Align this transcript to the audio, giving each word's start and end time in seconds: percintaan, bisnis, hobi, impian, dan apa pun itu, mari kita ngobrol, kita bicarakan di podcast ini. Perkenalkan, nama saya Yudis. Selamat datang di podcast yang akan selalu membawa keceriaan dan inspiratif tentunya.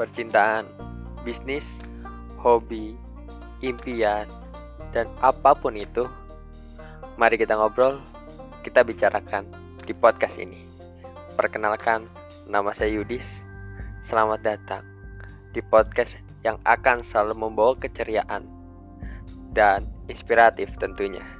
percintaan, 0.00 0.64
bisnis, 1.28 1.68
hobi, 2.40 2.96
impian, 3.60 4.24
dan 4.96 5.04
apa 5.20 5.52
pun 5.52 5.76
itu, 5.76 6.08
mari 7.20 7.36
kita 7.36 7.52
ngobrol, 7.52 8.00
kita 8.64 8.80
bicarakan 8.80 9.44
di 9.84 9.92
podcast 9.92 10.40
ini. 10.40 10.64
Perkenalkan, 11.36 12.08
nama 12.48 12.72
saya 12.72 12.96
Yudis. 12.96 13.28
Selamat 14.08 14.40
datang 14.40 14.80
di 15.52 15.60
podcast 15.60 16.16
yang 16.48 16.56
akan 16.64 17.04
selalu 17.04 17.36
membawa 17.36 17.76
keceriaan 17.76 18.48
dan 19.52 19.84
inspiratif 20.08 20.72
tentunya. 20.80 21.39